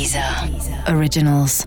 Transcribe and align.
Deezer 0.00 0.24
Originals. 0.96 1.66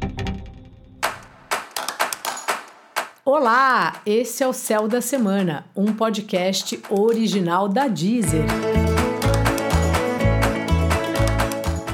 Olá, 3.24 4.02
esse 4.08 4.42
é 4.44 4.48
o 4.48 4.52
Céu 4.52 4.88
da 4.88 5.02
Semana, 5.02 5.66
um 5.76 5.94
podcast 5.94 6.82
original 6.90 7.70
da 7.70 7.88
Deezer. 7.88 8.46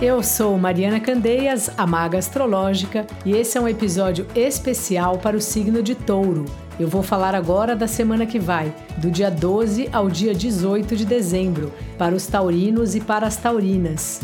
Eu 0.01 0.23
sou 0.23 0.57
Mariana 0.57 1.01
Candeias, 1.01 1.69
a 1.77 1.85
maga 1.85 2.17
astrológica, 2.17 3.05
e 3.25 3.33
esse 3.33 3.57
é 3.57 3.61
um 3.61 3.67
episódio 3.67 4.25
especial 4.33 5.17
para 5.17 5.35
o 5.35 5.41
signo 5.41 5.83
de 5.83 5.93
Touro. 5.93 6.45
Eu 6.79 6.87
vou 6.87 7.03
falar 7.03 7.35
agora 7.35 7.75
da 7.75 7.85
semana 7.85 8.25
que 8.25 8.39
vai, 8.39 8.73
do 8.97 9.11
dia 9.11 9.29
12 9.29 9.89
ao 9.91 10.09
dia 10.09 10.33
18 10.33 10.95
de 10.95 11.03
dezembro, 11.03 11.73
para 11.97 12.15
os 12.15 12.25
taurinos 12.27 12.95
e 12.95 13.01
para 13.01 13.27
as 13.27 13.35
taurinas. 13.35 14.21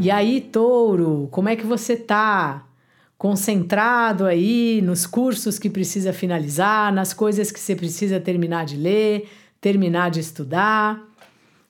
E 0.00 0.12
aí, 0.12 0.40
Touro, 0.40 1.28
como 1.32 1.48
é 1.48 1.56
que 1.56 1.66
você 1.66 1.96
tá? 1.96 2.64
Concentrado 3.16 4.26
aí 4.26 4.80
nos 4.80 5.04
cursos 5.06 5.58
que 5.58 5.68
precisa 5.68 6.12
finalizar, 6.12 6.92
nas 6.92 7.12
coisas 7.12 7.50
que 7.50 7.58
você 7.58 7.74
precisa 7.74 8.20
terminar 8.20 8.64
de 8.64 8.76
ler, 8.76 9.28
terminar 9.60 10.12
de 10.12 10.20
estudar, 10.20 11.02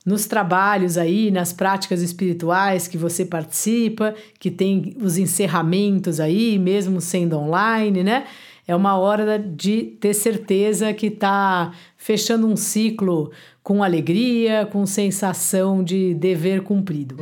nos 0.04 0.26
trabalhos 0.26 0.98
aí, 0.98 1.30
nas 1.30 1.54
práticas 1.54 2.02
espirituais 2.02 2.86
que 2.86 2.98
você 2.98 3.24
participa, 3.24 4.14
que 4.38 4.50
tem 4.50 4.94
os 5.00 5.16
encerramentos 5.16 6.20
aí, 6.20 6.58
mesmo 6.58 7.00
sendo 7.00 7.38
online, 7.38 8.04
né? 8.04 8.26
É 8.66 8.76
uma 8.76 8.98
hora 8.98 9.38
de 9.38 9.96
ter 9.98 10.12
certeza 10.12 10.92
que 10.92 11.06
está 11.06 11.72
fechando 11.96 12.46
um 12.46 12.56
ciclo 12.56 13.32
com 13.62 13.82
alegria, 13.82 14.68
com 14.70 14.84
sensação 14.84 15.82
de 15.82 16.12
dever 16.12 16.62
cumprido. 16.62 17.16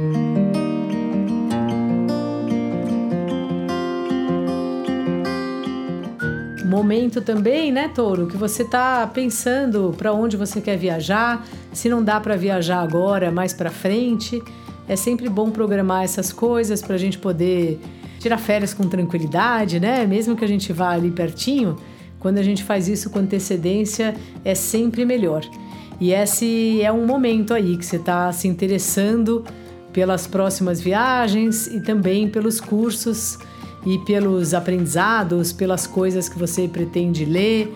Momento 6.67 7.21
também, 7.21 7.71
né, 7.73 7.89
Touro, 7.89 8.27
que 8.27 8.37
você 8.37 8.63
está 8.63 9.07
pensando 9.07 9.95
para 9.97 10.13
onde 10.13 10.37
você 10.37 10.61
quer 10.61 10.77
viajar, 10.77 11.47
se 11.73 11.89
não 11.89 12.03
dá 12.03 12.21
para 12.21 12.37
viajar 12.37 12.81
agora, 12.81 13.31
mais 13.31 13.53
para 13.53 13.71
frente. 13.71 14.43
É 14.89 14.97
sempre 14.97 15.29
bom 15.29 15.51
programar 15.51 16.05
essas 16.05 16.33
coisas 16.33 16.81
para 16.83 16.95
a 16.95 16.99
gente 16.99 17.19
poder 17.19 17.81
tirar 18.19 18.39
férias 18.39 18.73
com 18.73 18.85
tranquilidade, 18.89 19.81
né? 19.81 20.07
Mesmo 20.07 20.37
que 20.37 20.45
a 20.45 20.49
gente 20.49 20.73
vá 20.73 20.91
ali 20.91 21.11
pertinho, 21.11 21.77
quando 22.19 22.39
a 22.39 22.43
gente 22.43 22.63
faz 22.65 22.89
isso 22.89 23.11
com 23.11 23.19
antecedência, 23.19 24.15
é 24.45 24.55
sempre 24.55 25.05
melhor. 25.05 25.45
E 26.01 26.13
esse 26.13 26.83
é 26.83 26.93
um 26.93 27.07
momento 27.07 27.55
aí 27.55 27.77
que 27.77 27.85
você 27.85 27.97
está 27.97 28.31
se 28.33 28.47
interessando 28.47 29.45
pelas 29.93 30.27
próximas 30.27 30.81
viagens 30.81 31.67
e 31.67 31.81
também 31.81 32.29
pelos 32.29 32.61
cursos 32.61 33.39
e 33.87 33.99
pelos 33.99 34.53
aprendizados, 34.53 35.53
pelas 35.53 35.87
coisas 35.87 36.29
que 36.29 36.37
você 36.37 36.67
pretende 36.67 37.25
ler 37.25 37.73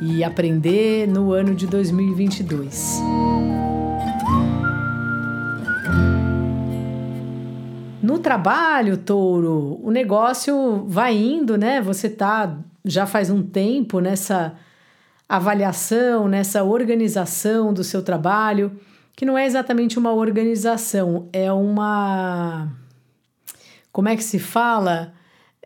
e 0.00 0.24
aprender 0.24 1.06
no 1.06 1.32
ano 1.32 1.54
de 1.54 1.66
2022. 1.66 2.98
No 8.02 8.18
trabalho, 8.18 8.96
touro, 8.96 9.78
o 9.82 9.90
negócio 9.90 10.86
vai 10.88 11.14
indo, 11.14 11.58
né? 11.58 11.82
Você 11.82 12.08
tá 12.08 12.58
já 12.82 13.06
faz 13.06 13.28
um 13.28 13.42
tempo 13.42 14.00
nessa 14.00 14.54
avaliação, 15.28 16.26
nessa 16.26 16.64
organização 16.64 17.74
do 17.74 17.84
seu 17.84 18.02
trabalho, 18.02 18.72
que 19.14 19.26
não 19.26 19.36
é 19.36 19.44
exatamente 19.44 19.98
uma 19.98 20.12
organização, 20.12 21.28
é 21.30 21.52
uma. 21.52 22.72
Como 23.92 24.08
é 24.08 24.16
que 24.16 24.24
se 24.24 24.38
fala? 24.38 25.12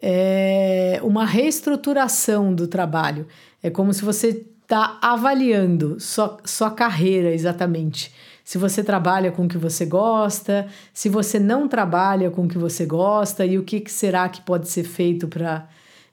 É 0.07 1.01
uma 1.03 1.25
reestruturação 1.25 2.55
do 2.55 2.69
trabalho. 2.69 3.27
É 3.63 3.71
como 3.71 3.95
se 3.95 4.05
você 4.05 4.45
está 4.63 4.99
avaliando 5.01 5.99
sua, 5.99 6.37
sua 6.45 6.71
carreira 6.71 7.33
exatamente. 7.33 8.13
Se 8.45 8.59
você 8.59 8.85
trabalha 8.85 9.33
com 9.33 9.47
o 9.47 9.49
que 9.49 9.57
você 9.57 9.87
gosta, 9.87 10.67
se 10.93 11.09
você 11.09 11.39
não 11.39 11.67
trabalha 11.67 12.31
com 12.31 12.45
o 12.45 12.49
que 12.49 12.59
você 12.59 12.85
gosta 12.85 13.47
e 13.47 13.57
o 13.57 13.63
que, 13.63 13.81
que 13.81 13.91
será 13.91 14.29
que 14.29 14.43
pode 14.43 14.69
ser 14.69 14.85
feito 14.85 15.27
para 15.27 15.67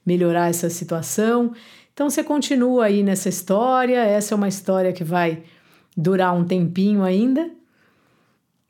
melhorar 0.05 0.49
essa 0.49 0.69
situação. 0.69 1.51
Então 1.93 2.09
você 2.09 2.23
continua 2.23 2.85
aí 2.85 3.03
nessa 3.03 3.27
história, 3.27 3.99
essa 3.99 4.33
é 4.33 4.37
uma 4.37 4.47
história 4.47 4.93
que 4.93 5.03
vai 5.03 5.43
durar 5.97 6.33
um 6.33 6.45
tempinho 6.45 7.03
ainda. 7.03 7.51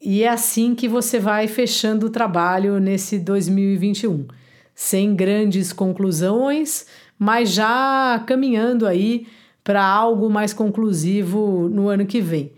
E 0.01 0.23
é 0.23 0.29
assim 0.29 0.73
que 0.73 0.88
você 0.88 1.19
vai 1.19 1.47
fechando 1.47 2.07
o 2.07 2.09
trabalho 2.09 2.79
nesse 2.79 3.19
2021 3.19 4.41
sem 4.81 5.14
grandes 5.14 5.72
conclusões, 5.72 6.88
mas 7.18 7.52
já 7.52 8.24
caminhando 8.25 8.88
aí 8.88 9.28
para 9.64 9.86
algo 9.86 10.28
mais 10.28 10.53
conclusivo 10.53 11.69
no 11.69 11.88
ano 11.88 12.03
que 12.03 12.19
vem, 12.19 12.52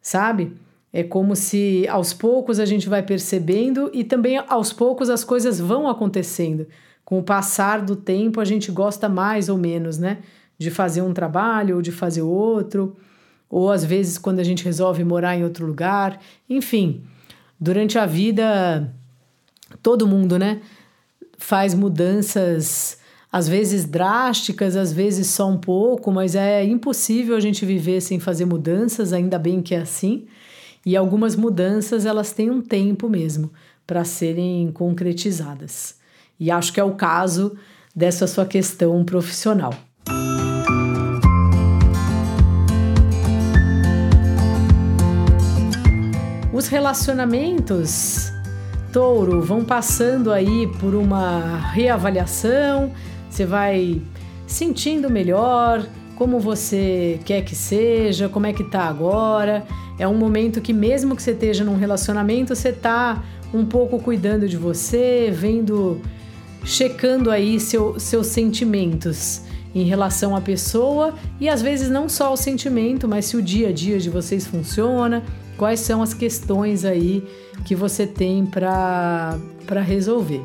sabe? 0.00 0.54
É 0.90 1.02
como 1.02 1.36
se 1.36 1.86
aos 1.88 2.14
poucos 2.14 2.58
a 2.58 2.64
gente 2.64 2.88
vai 2.88 3.02
percebendo 3.02 3.90
e 3.92 4.04
também 4.04 4.42
aos 4.48 4.72
poucos 4.72 5.10
as 5.10 5.22
coisas 5.22 5.60
vão 5.60 5.86
acontecendo. 5.86 6.66
Com 7.04 7.18
o 7.18 7.22
passar 7.22 7.82
do 7.82 7.94
tempo, 7.94 8.40
a 8.40 8.44
gente 8.46 8.72
gosta 8.72 9.06
mais 9.06 9.50
ou 9.50 9.58
menos, 9.58 9.98
né? 9.98 10.20
De 10.56 10.70
fazer 10.70 11.02
um 11.02 11.12
trabalho 11.12 11.76
ou 11.76 11.82
de 11.82 11.92
fazer 11.92 12.22
outro, 12.22 12.96
ou 13.50 13.70
às 13.70 13.84
vezes 13.84 14.16
quando 14.16 14.38
a 14.38 14.44
gente 14.44 14.64
resolve 14.64 15.04
morar 15.04 15.36
em 15.36 15.44
outro 15.44 15.66
lugar. 15.66 16.18
Enfim, 16.48 17.04
durante 17.60 17.98
a 17.98 18.06
vida, 18.06 18.94
todo 19.82 20.06
mundo, 20.06 20.38
né? 20.38 20.62
Faz 21.38 21.74
mudanças 21.74 22.98
às 23.30 23.48
vezes 23.48 23.84
drásticas, 23.84 24.76
às 24.76 24.92
vezes 24.92 25.26
só 25.26 25.48
um 25.48 25.58
pouco, 25.58 26.10
mas 26.10 26.34
é 26.34 26.64
impossível 26.64 27.36
a 27.36 27.40
gente 27.40 27.66
viver 27.66 28.00
sem 28.00 28.18
fazer 28.18 28.46
mudanças, 28.46 29.12
ainda 29.12 29.38
bem 29.38 29.60
que 29.60 29.74
é 29.74 29.80
assim. 29.80 30.26
E 30.84 30.96
algumas 30.96 31.36
mudanças 31.36 32.06
elas 32.06 32.32
têm 32.32 32.50
um 32.50 32.62
tempo 32.62 33.08
mesmo 33.08 33.52
para 33.86 34.04
serem 34.04 34.70
concretizadas. 34.72 35.96
E 36.38 36.50
acho 36.50 36.72
que 36.72 36.80
é 36.80 36.84
o 36.84 36.94
caso 36.94 37.56
dessa 37.94 38.26
sua 38.26 38.46
questão 38.46 39.04
profissional. 39.04 39.74
Os 46.52 46.68
relacionamentos 46.68 48.32
touro 48.96 49.42
vão 49.42 49.62
passando 49.62 50.32
aí 50.32 50.66
por 50.80 50.94
uma 50.94 51.58
reavaliação, 51.70 52.92
você 53.28 53.44
vai 53.44 54.00
sentindo 54.46 55.10
melhor 55.10 55.86
como 56.14 56.40
você 56.40 57.20
quer 57.26 57.42
que 57.42 57.54
seja, 57.54 58.26
como 58.26 58.46
é 58.46 58.54
que 58.54 58.64
tá 58.64 58.84
agora. 58.84 59.66
É 59.98 60.08
um 60.08 60.14
momento 60.14 60.62
que 60.62 60.72
mesmo 60.72 61.14
que 61.14 61.22
você 61.22 61.32
esteja 61.32 61.62
num 61.62 61.76
relacionamento, 61.76 62.56
você 62.56 62.72
tá 62.72 63.22
um 63.52 63.66
pouco 63.66 63.98
cuidando 63.98 64.48
de 64.48 64.56
você, 64.56 65.30
vendo, 65.30 66.00
checando 66.64 67.30
aí 67.30 67.60
seu, 67.60 68.00
seus 68.00 68.28
sentimentos 68.28 69.42
em 69.74 69.84
relação 69.84 70.34
à 70.34 70.40
pessoa 70.40 71.14
e 71.38 71.50
às 71.50 71.60
vezes 71.60 71.90
não 71.90 72.08
só 72.08 72.32
o 72.32 72.36
sentimento, 72.36 73.06
mas 73.06 73.26
se 73.26 73.36
o 73.36 73.42
dia 73.42 73.68
a 73.68 73.72
dia 73.72 73.98
de 73.98 74.08
vocês 74.08 74.46
funciona, 74.46 75.22
quais 75.56 75.80
são 75.80 76.02
as 76.02 76.14
questões 76.14 76.84
aí 76.84 77.24
que 77.64 77.74
você 77.74 78.06
tem 78.06 78.44
para 78.46 79.38
resolver. 79.84 80.42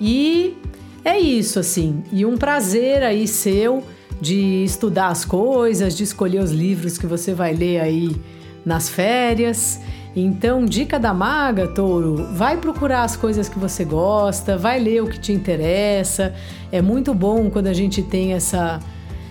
E 0.00 0.56
é 1.04 1.18
isso, 1.18 1.58
assim. 1.58 2.02
E 2.12 2.24
um 2.26 2.36
prazer 2.36 3.02
aí 3.02 3.26
seu 3.26 3.82
de 4.20 4.64
estudar 4.64 5.08
as 5.08 5.24
coisas, 5.24 5.96
de 5.96 6.04
escolher 6.04 6.40
os 6.40 6.50
livros 6.50 6.98
que 6.98 7.06
você 7.06 7.32
vai 7.32 7.54
ler 7.54 7.80
aí 7.80 8.16
nas 8.64 8.88
férias. 8.88 9.80
Então, 10.16 10.64
dica 10.64 10.98
da 10.98 11.14
maga, 11.14 11.68
touro, 11.68 12.28
vai 12.34 12.56
procurar 12.56 13.04
as 13.04 13.16
coisas 13.16 13.48
que 13.48 13.58
você 13.58 13.84
gosta, 13.84 14.56
vai 14.56 14.80
ler 14.80 15.02
o 15.02 15.08
que 15.08 15.20
te 15.20 15.32
interessa. 15.32 16.34
É 16.72 16.82
muito 16.82 17.14
bom 17.14 17.48
quando 17.48 17.68
a 17.68 17.72
gente 17.72 18.02
tem 18.02 18.32
essa 18.32 18.80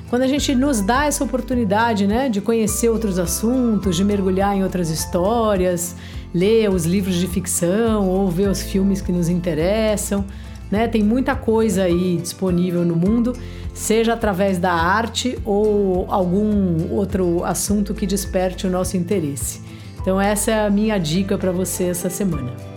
quando 0.09 0.21
a 0.21 0.27
gente 0.27 0.55
nos 0.55 0.81
dá 0.81 1.05
essa 1.05 1.23
oportunidade, 1.23 2.07
né, 2.07 2.29
de 2.29 2.39
conhecer 2.39 2.89
outros 2.89 3.19
assuntos, 3.19 3.95
de 3.95 4.05
mergulhar 4.05 4.55
em 4.55 4.63
outras 4.63 4.89
histórias, 4.89 5.95
ler 6.33 6.69
os 6.69 6.85
livros 6.85 7.15
de 7.15 7.27
ficção 7.27 8.07
ou 8.07 8.29
ver 8.29 8.49
os 8.49 8.61
filmes 8.61 9.01
que 9.01 9.11
nos 9.11 9.27
interessam, 9.27 10.25
né? 10.71 10.87
Tem 10.87 11.03
muita 11.03 11.35
coisa 11.35 11.83
aí 11.83 12.17
disponível 12.17 12.83
no 12.85 12.95
mundo, 12.95 13.33
seja 13.73 14.13
através 14.13 14.57
da 14.57 14.73
arte 14.73 15.37
ou 15.45 16.05
algum 16.09 16.91
outro 16.91 17.43
assunto 17.43 17.93
que 17.93 18.05
desperte 18.05 18.67
o 18.67 18.69
nosso 18.69 18.97
interesse. 18.97 19.61
Então 20.01 20.19
essa 20.19 20.51
é 20.51 20.65
a 20.65 20.69
minha 20.69 20.97
dica 20.97 21.37
para 21.37 21.51
você 21.51 21.85
essa 21.85 22.09
semana. 22.09 22.76